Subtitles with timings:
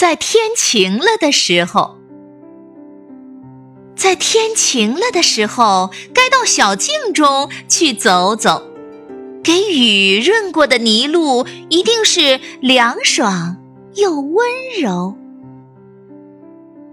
[0.00, 1.98] 在天晴了的时候，
[3.94, 8.62] 在天晴了的时候，该到小径中去走走。
[9.44, 13.58] 给雨润过的泥路，一定是凉爽
[13.94, 14.48] 又温
[14.80, 15.14] 柔。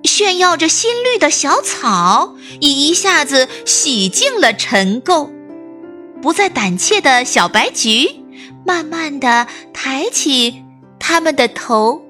[0.04, 5.30] 炫耀着新绿的小草，已一下子洗净了尘垢。
[6.22, 8.10] 不再胆怯的小白菊，
[8.66, 10.62] 慢慢的抬起
[11.00, 12.02] 它们的头，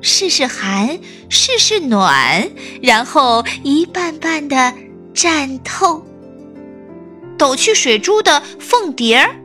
[0.00, 0.98] 试试寒，
[1.28, 2.50] 试试暖，
[2.82, 4.72] 然后一瓣瓣的
[5.14, 6.02] 绽透。
[7.36, 9.36] 抖去水珠的凤蝶儿，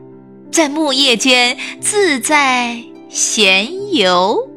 [0.50, 4.50] 在木叶间自在闲游，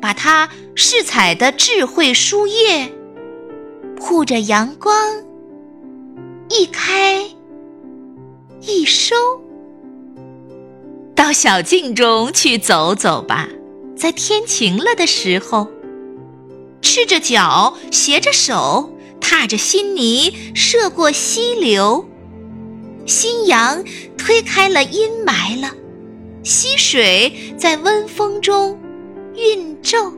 [0.00, 2.92] 把它饰彩的智慧书页，
[4.00, 4.92] 护着阳光，
[6.48, 7.24] 一开
[8.60, 9.14] 一收。
[11.14, 13.48] 到小径中去走走吧，
[14.04, 15.66] 在天晴了的时候，
[16.82, 22.06] 赤着脚，携着手，踏着新泥，涉过溪流。
[23.06, 23.82] 新阳
[24.18, 25.70] 推开了阴霾了，
[26.42, 28.78] 溪水在温风中
[29.36, 30.12] 晕皱。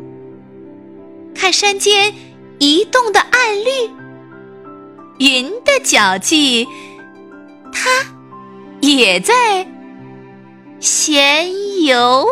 [1.33, 2.12] 看山间
[2.59, 3.89] 移动的暗绿，
[5.19, 6.67] 云的脚迹，
[7.73, 7.89] 它
[8.81, 9.64] 也在
[10.81, 12.27] 闲游。